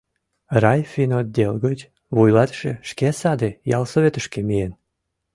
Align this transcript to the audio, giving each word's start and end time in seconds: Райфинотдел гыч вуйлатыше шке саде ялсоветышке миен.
Райфинотдел 0.63 1.53
гыч 1.65 1.79
вуйлатыше 2.15 2.71
шке 2.89 3.09
саде 3.19 3.49
ялсоветышке 3.77 4.39
миен. 4.47 4.71